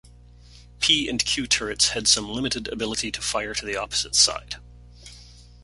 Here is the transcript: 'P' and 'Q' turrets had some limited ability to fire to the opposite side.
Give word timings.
'P' 0.79 1.07
and 1.07 1.23
'Q' 1.23 1.45
turrets 1.45 1.89
had 1.89 2.07
some 2.07 2.27
limited 2.27 2.67
ability 2.69 3.11
to 3.11 3.21
fire 3.21 3.53
to 3.53 3.63
the 3.67 3.75
opposite 3.75 4.15
side. 4.15 4.55